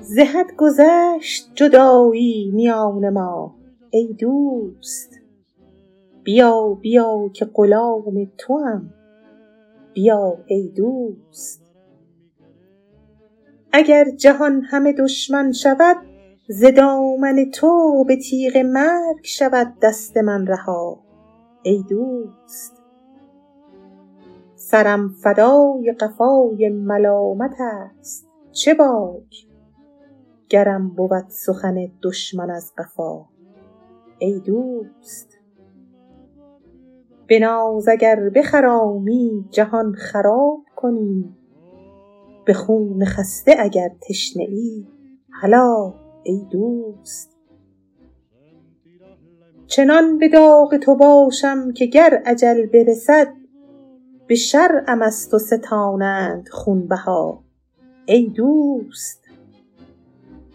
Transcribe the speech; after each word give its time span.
زهد 0.00 0.46
گذشت 0.56 1.50
جدایی 1.54 2.50
میان 2.54 3.08
ما 3.08 3.54
ای 3.90 4.16
دوست. 4.20 5.10
بیا 6.22 6.78
بیا 6.80 7.30
که 7.34 7.44
غلام 7.44 8.30
توام. 8.38 8.94
بیا 9.92 10.38
ای 10.46 10.68
دوست. 10.76 11.62
اگر 13.72 14.04
جهان 14.10 14.62
همه 14.62 14.92
دشمن 14.92 15.52
شود 15.52 15.96
ز 16.48 16.64
دامن 16.76 17.50
تو 17.54 18.04
به 18.08 18.16
تیغ 18.16 18.56
مرگ 18.56 19.24
شود 19.24 19.74
دست 19.82 20.16
من 20.16 20.46
رها. 20.46 21.00
ای 21.62 21.84
دوست. 21.88 22.75
سرم 24.70 25.08
فدای 25.08 25.94
قفای 26.00 26.68
ملامت 26.68 27.54
است. 27.60 28.28
چه 28.52 28.74
باک؟ 28.74 29.46
گرم 30.48 30.88
بود 30.88 31.28
سخن 31.28 31.74
دشمن 32.02 32.50
از 32.50 32.72
قفا. 32.78 33.24
ای 34.18 34.40
دوست 34.40 35.38
بناز 37.28 37.88
اگر 37.88 38.30
بخرامی 38.34 39.44
جهان 39.50 39.92
خراب 39.92 40.64
کنی. 40.76 41.36
به 42.46 42.54
خون 42.54 43.04
خسته 43.04 43.56
اگر 43.58 43.88
تشنه 44.08 44.42
ای 44.42 44.86
هلا 45.42 45.94
ای 46.22 46.46
دوست. 46.50 47.36
چنان 49.66 50.18
به 50.18 50.28
داغ 50.28 50.76
تو 50.76 50.96
باشم 50.96 51.72
که 51.72 51.86
گر 51.86 52.22
اجل 52.26 52.66
برسد 52.66 53.45
به 54.26 54.34
شرعم 54.34 55.02
از 55.02 55.28
تو 55.30 55.38
ستانند 55.38 56.48
خونبها. 56.48 57.42
ای 58.06 58.28
دوست 58.28 59.22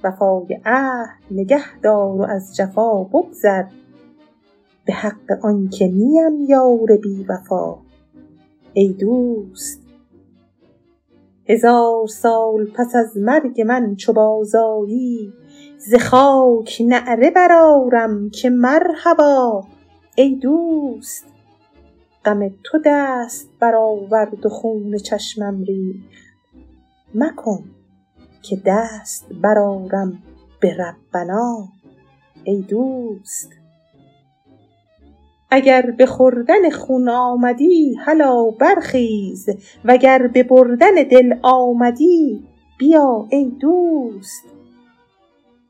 وفای 0.04 0.60
عهد 0.66 1.22
نگه 1.32 1.80
دار 1.82 2.22
و 2.22 2.22
از 2.22 2.56
جفا 2.56 3.04
بگذر. 3.04 3.64
به 4.86 4.94
حق 4.94 5.46
آن 5.46 5.70
که 5.70 5.88
نیم 5.88 6.42
یار 6.48 6.98
بی 7.04 7.26
وفا. 7.30 7.78
ای 8.74 8.94
دوست 8.94 9.82
هزار 11.50 12.08
سال 12.08 12.66
پس 12.66 12.96
از 12.96 13.18
مرگ 13.18 13.62
من 13.62 13.96
چو 13.96 14.14
بازآیی 14.14 15.34
ز 15.78 15.96
خاک 15.96 16.82
نعره 16.88 17.32
برآرم 17.32 18.30
که 18.30 18.50
مرحبا. 18.50 19.64
ای 20.16 20.36
دوست 20.36 21.31
غم 22.26 22.50
تو 22.64 22.80
دست 22.86 23.50
برآورد 23.60 24.46
و 24.46 24.50
خون 24.50 24.98
چشمم 24.98 25.64
ریخت. 25.64 26.10
مکن 27.16 27.64
که 28.42 28.62
دست 28.66 29.26
برآرم 29.42 30.24
به 30.60 30.74
ربنا 30.74 31.68
ای 32.44 32.62
دوست. 32.62 33.50
اگر 35.52 35.92
به 35.92 36.06
خوردن 36.06 36.70
خون 36.70 37.10
آمدی 37.10 37.96
هلا 37.96 38.52
برخیز. 38.52 39.50
وگر 39.86 40.28
به 40.28 40.44
بردن 40.44 40.96
دل 41.12 41.34
آمدی 41.42 42.48
بیا 42.80 43.28
ای 43.30 43.46
دوست. 43.60 44.44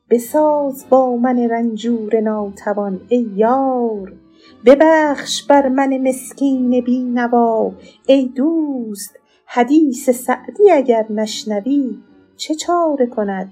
بساز 0.09 0.85
با 0.89 1.15
من 1.15 1.49
رنجور 1.49 2.19
ناتوان 2.19 3.01
ای 3.09 3.29
یار. 3.35 4.20
ببخش 4.65 5.43
بر 5.43 5.67
من 5.67 5.97
مسکین 5.97 6.81
بی 6.81 7.03
نوا 7.03 7.71
ای 8.05 8.25
دوست 8.25 9.19
حدیث 9.45 10.09
سعدی 10.09 10.71
اگر 10.71 11.05
نشنوی 11.09 11.97
چه 12.37 12.55
چاره 12.55 13.07
کند؟ 13.07 13.51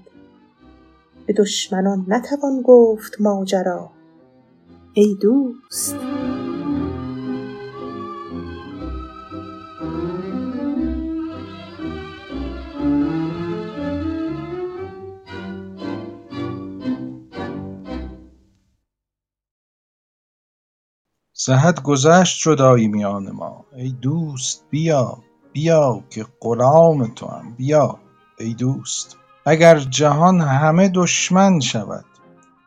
به 1.26 1.32
دشمنان 1.32 2.04
نتوان 2.08 2.62
گفت 2.62 3.20
ماجرا. 3.20 3.90
ای 4.94 5.16
دوست. 5.22 5.96
ز 21.46 21.50
حد 21.50 21.82
گذشت 21.82 22.42
جدایی 22.42 22.88
میان 22.88 23.30
ما. 23.30 23.64
ای 23.76 23.90
دوست 23.90 24.64
بیا 24.70 25.18
بیا 25.52 26.02
که 26.10 26.26
غلام 26.40 27.06
توام 27.06 27.54
بیا 27.56 27.98
ای 28.38 28.54
دوست. 28.54 29.16
اگر 29.46 29.78
جهان 29.78 30.40
همه 30.40 30.88
دشمن 30.88 31.60
شود 31.60 32.04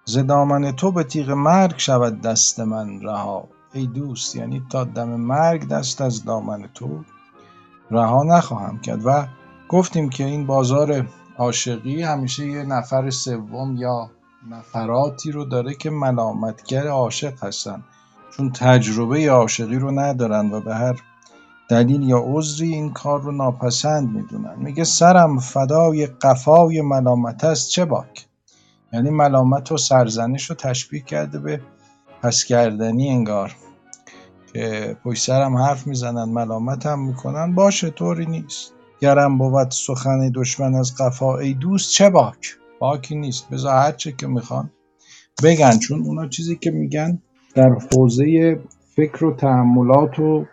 ز 0.05 0.17
دامن 0.17 0.71
تو 0.71 0.91
به 0.91 1.03
تیغ 1.03 1.29
مرگ 1.29 1.77
شود 1.77 2.21
دست 2.21 2.59
من 2.59 3.01
رها. 3.01 3.47
ای 3.73 3.87
دوست 3.87 4.35
یعنی 4.35 4.63
تا 4.69 4.83
دم 4.83 5.09
مرگ 5.09 5.67
دست 5.67 6.01
از 6.01 6.25
دامن 6.25 6.69
تو 6.73 7.03
رها 7.91 8.23
نخواهم 8.23 8.79
کرد. 8.79 9.05
و 9.05 9.27
گفتیم 9.69 10.09
که 10.09 10.23
این 10.23 10.45
بازار 10.45 11.07
عاشقی 11.37 12.03
همیشه 12.03 12.47
یه 12.47 12.63
نفر 12.63 13.09
سوم 13.09 13.75
یا 13.77 14.09
نفراتی 14.49 15.31
رو 15.31 15.45
داره 15.45 15.73
که 15.73 15.89
ملامتگر 15.89 16.87
عاشق 16.87 17.43
هستن. 17.43 17.83
چون 18.37 18.51
تجربه 18.51 19.29
عاشقی 19.31 19.75
رو 19.75 19.99
ندارن 19.99 20.51
و 20.51 20.61
به 20.61 20.75
هر 20.75 20.99
دلیل 21.69 22.03
یا 22.03 22.23
عذری 22.25 22.73
این 22.73 22.93
کار 22.93 23.21
رو 23.21 23.31
ناپسند 23.31 24.09
می‌دونن. 24.15 24.55
میگه 24.57 24.83
سرم 24.83 25.39
فدای 25.39 26.05
قفای 26.05 26.81
ملامت 26.81 27.43
است 27.43 27.69
چه 27.69 27.85
باک؟ 27.85 28.25
یعنی 28.93 29.09
ملامت 29.09 29.71
و 29.71 29.77
سرزنش 29.77 30.49
رو 30.49 30.55
تشبیه 30.55 31.01
کرده 31.01 31.39
به 31.39 31.61
پس 32.21 32.43
کردنی 32.43 33.09
انگار 33.09 33.55
که 34.53 34.97
پشت 35.03 35.23
سرم 35.23 35.57
حرف 35.57 35.87
می‌زنن 35.87 36.23
ملامتم 36.29 36.99
می‌کنن. 36.99 37.55
باشه 37.55 37.89
طوری 37.89 38.25
نیست. 38.25 38.71
گرم 38.99 39.37
بود 39.37 39.71
سخن 39.71 40.31
دشمن 40.35 40.75
از 40.75 40.95
قفا 40.95 41.37
ای 41.37 41.53
دوست 41.53 41.91
چه 41.91 42.09
باک؟ 42.09 42.57
باکی 42.79 43.15
نیست. 43.15 43.49
بذار 43.49 43.75
هر 43.75 43.91
چه 43.91 44.11
که 44.11 44.27
می‌خوان 44.27 44.71
بگن 45.43 45.79
چون 45.79 46.01
اونا 46.01 46.27
چیزی 46.27 46.55
که 46.55 46.71
میگن 46.71 47.21
در 47.55 47.69
حوزه 47.69 48.59
فکر 48.95 49.25
و 49.25 49.35
تحملات 49.35 50.19
و 50.19 50.45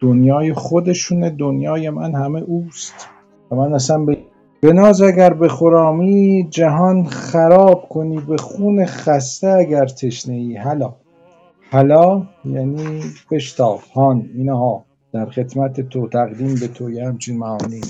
دنیای 0.00 0.52
خودشونه 0.52 1.30
دنیای 1.30 1.90
من 1.90 2.14
همه 2.14 2.40
اوست. 2.40 3.08
و 3.50 3.56
من 3.56 3.74
اصلا 3.74 3.98
به 3.98 4.18
بناز 4.62 5.02
اگر 5.02 5.34
بخرامی 5.34 6.48
جهان 6.50 7.04
خراب 7.04 7.88
کنی 7.88 8.20
به 8.20 8.36
خون 8.36 8.86
خسته 8.86 9.48
اگر 9.48 9.86
تشنه 9.86 10.34
ای 10.34 10.56
هلا 10.56 10.94
هلا 11.70 12.22
یعنی 12.44 13.02
بشتاب. 13.30 13.80
هان. 13.94 14.30
اینها. 14.34 14.84
در 15.12 15.26
خدمت 15.26 15.80
تو 15.80 16.08
تقدیم 16.08 16.54
به 16.54 16.68
تو 16.68 16.90
یه 16.90 17.06
همچین 17.06 17.38
معانی 17.38 17.74
میده. 17.74 17.88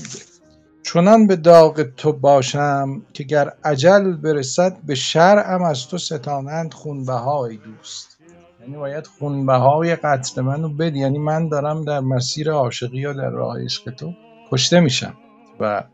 چنان 0.82 1.26
به 1.26 1.36
داغ 1.36 1.82
تو 1.82 2.12
باشم 2.12 3.02
که 3.12 3.24
گر 3.24 3.52
اجل 3.64 4.16
برسد 4.16 4.76
به 4.86 4.94
شرعم 4.94 5.62
از 5.62 5.88
تو 5.88 5.98
ستانند 5.98 6.74
خونبهای 6.74 7.56
دوست. 7.56 8.15
یعنی 8.66 8.78
باید 8.78 9.06
خونبهای 9.06 9.96
قتل 9.96 10.40
منو 10.40 10.68
بدی 10.68 10.98
یعنی 10.98 11.18
من 11.18 11.48
دارم 11.48 11.84
در 11.84 12.00
مسیر 12.00 12.50
عاشقی 12.50 12.98
یا 12.98 13.12
در 13.12 13.30
راه 13.30 13.62
عشق 13.64 13.90
تو 13.90 14.12
کشته 14.50 14.80
میشم 14.80 15.14
و 15.60 15.84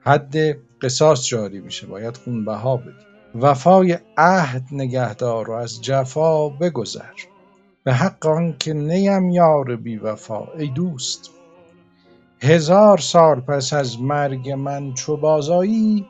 حد 0.00 0.36
قصاص 0.82 1.26
جاری 1.26 1.60
میشه. 1.60 1.86
باید 1.86 2.16
خونبها 2.16 2.76
بدی. 2.76 3.06
وفای 3.34 3.98
عهد 4.16 4.64
نگهدار 4.72 5.50
و 5.50 5.52
از 5.52 5.82
جفا 5.82 6.48
بگذر. 6.48 7.14
به 7.84 7.92
حق 7.92 8.26
آن 8.26 8.56
که 8.58 8.74
نیم 8.74 9.30
یار 9.30 9.76
بی 9.76 9.96
وفا 9.96 10.44
ای 10.58 10.68
دوست. 10.68 11.30
هزار 12.42 12.98
سال 12.98 13.40
پس 13.40 13.72
از 13.72 14.00
مرگ 14.00 14.50
من 14.50 14.94
چو 14.94 15.16
بازآیی 15.16 16.06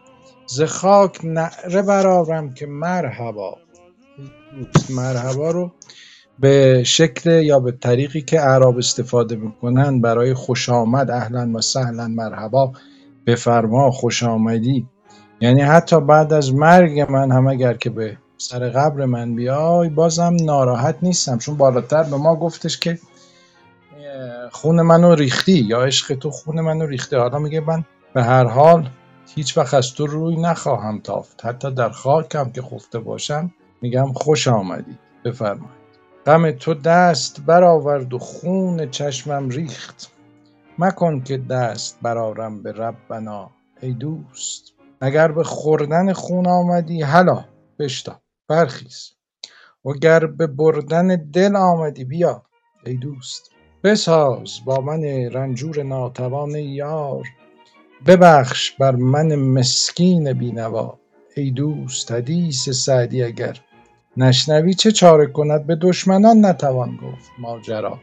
ز 0.46 0.62
خاک 0.62 1.24
نعره 1.24 1.82
برآرم 1.82 2.54
که 2.54 2.66
مرحبا. 2.66 3.58
مرحبا 4.90 5.50
رو 5.50 5.72
به 6.38 6.82
شکل 6.84 7.30
یا 7.30 7.60
به 7.60 7.72
طریقی 7.72 8.22
که 8.22 8.40
اعراب 8.40 8.78
استفاده 8.78 9.36
می‌کنن 9.36 10.00
برای 10.00 10.34
خوش 10.34 10.68
آمد 10.68 11.10
اهلا 11.10 11.50
و 11.54 11.60
سهلا 11.60 12.08
مرحبا. 12.08 12.72
بفرما 13.26 13.90
خوش 13.90 14.22
آمدی. 14.22 14.86
یعنی 15.40 15.60
حتی 15.60 16.00
بعد 16.00 16.32
از 16.32 16.54
مرگ 16.54 17.00
من 17.00 17.32
هم 17.32 17.46
اگر 17.46 17.74
که 17.74 17.90
به 17.90 18.16
سر 18.38 18.68
قبر 18.68 19.04
من 19.04 19.34
بیای 19.34 19.88
بازم 19.88 20.36
ناراحت 20.42 20.96
نیستم. 21.02 21.38
چون 21.38 21.56
بالاتر 21.56 22.02
به 22.02 22.16
ما 22.16 22.36
گفتش 22.36 22.78
که 22.78 22.98
خون 24.50 24.82
منو 24.82 25.14
ریختی 25.14 25.52
یا 25.52 25.82
عشق 25.82 26.14
تو 26.14 26.30
خون 26.30 26.60
منو 26.60 26.86
ریخته. 26.86 27.18
حالا 27.18 27.38
میگه 27.38 27.60
من 27.60 27.84
به 28.14 28.22
هر 28.22 28.44
حال 28.44 28.88
هیچ 29.34 29.58
وقت 29.58 29.74
از 29.74 29.94
تو 29.94 30.06
روی 30.06 30.36
نخواهم 30.36 31.00
تافت. 31.00 31.44
حتی 31.44 31.70
در 31.70 31.90
خاکم 31.90 32.50
که 32.50 32.62
خفته 32.62 32.98
باشم 32.98 33.50
میگم 33.86 34.12
خوش 34.12 34.48
آمدی. 34.48 34.98
بفرمایید. 35.24 35.86
غم 36.26 36.50
تو 36.50 36.74
دست 36.74 37.40
برآورد 37.40 38.14
و 38.14 38.18
خون 38.18 38.90
چشمم 38.90 39.48
ریخت. 39.48 40.12
مکن 40.78 41.20
که 41.20 41.36
دست 41.36 41.98
برآرم 42.02 42.62
به 42.62 42.72
ربنا 42.72 43.50
ای 43.82 43.92
دوست. 43.92 44.72
اگر 45.00 45.32
به 45.32 45.44
خوردن 45.44 46.12
خون 46.12 46.46
آمدی 46.46 47.02
هلا 47.02 47.44
بشتا 47.78 48.20
برخیز. 48.48 49.10
وگر 49.84 50.26
به 50.26 50.46
بردن 50.46 51.30
دل 51.30 51.56
آمدی 51.56 52.04
بیا 52.04 52.42
ای 52.86 52.94
دوست. 52.94 53.50
بساز 53.84 54.50
با 54.64 54.80
من 54.80 55.02
رنجور 55.32 55.82
ناتوان 55.82 56.50
یار. 56.50 57.24
ببخش 58.06 58.70
بر 58.70 58.94
من 58.96 59.34
مسکین 59.34 60.32
بینوا 60.32 60.98
ای 61.36 61.50
دوست 61.50 62.12
حدیث 62.12 62.68
سعدی 62.68 63.22
اگر 63.22 63.60
نشنوی 64.16 64.74
چه 64.74 64.92
چاره 64.92 65.26
کند؟ 65.26 65.66
به 65.66 65.76
دشمنان 65.76 66.46
نتوان 66.46 66.90
گفت 66.96 67.30
ماجرا. 67.38 67.98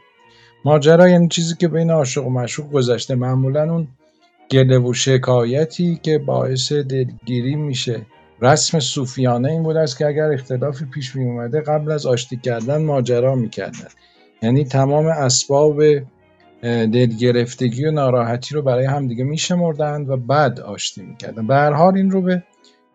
ماجرا 0.66 1.10
یعنی 1.10 1.28
چیزی 1.28 1.56
که 1.56 1.68
بین 1.68 1.92
عاشق 1.92 2.28
و 2.28 2.30
معشوق 2.30 2.72
گذشته. 2.72 3.16
معمولا 3.16 3.74
اون 3.74 3.88
گله 4.52 4.80
و 4.80 4.94
شکایتی 4.94 6.00
که 6.04 6.18
باعث 6.18 6.72
دلگیری 6.72 7.56
میشه. 7.56 8.06
رسم 8.42 8.80
صوفیانه 8.80 9.52
این 9.52 9.64
بود 9.64 9.78
است 9.78 9.98
که 9.98 10.08
اگر 10.08 10.32
اختلافی 10.32 10.86
پیش 10.86 11.16
می 11.16 11.26
اومده 11.26 11.62
قبل 11.62 11.92
از 11.92 12.06
آشتی 12.06 12.38
کردن 12.38 12.86
ماجرا 12.86 13.36
می‌کردن 13.36 13.88
یعنی 14.42 14.66
تمام 14.66 15.06
اسباب 15.06 15.82
دلگرفتگی 16.62 17.86
و 17.86 17.92
ناراحتی 17.92 18.56
رو 18.56 18.62
برای 18.62 18.86
همدیگه 18.86 19.24
میشمردند 19.24 20.10
و 20.10 20.18
بعد 20.18 20.60
آشتی 20.60 21.02
می‌کردن 21.02 21.48
به 21.48 21.56
هر 21.56 21.72
حال 21.72 21.98
این 21.98 22.12
رو 22.12 22.22
به 22.22 22.44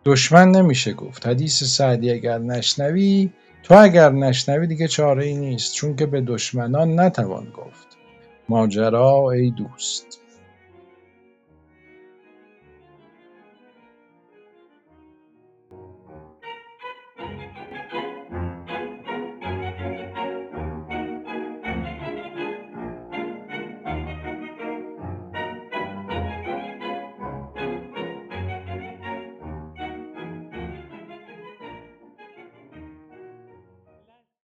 دشمن 0.05 0.51
نمیشه 0.51 0.93
گفت. 0.93 1.27
حدیث 1.27 1.65
سعدی 1.65 2.11
اگر 2.11 2.39
نشنوی 2.39 3.31
تو 3.63 3.75
اگر 3.75 4.11
نشنوی 4.11 4.67
دیگه 4.67 4.89
چاره 4.89 5.25
ای 5.25 5.37
نیست 5.37 5.75
چون 5.75 5.97
که 5.97 6.07
به 6.07 6.21
دشمنان 6.21 7.01
نتوان 7.01 7.51
گفت. 7.51 7.87
ماجرا 8.49 9.31
ای 9.31 9.51
دوست. 9.51 10.21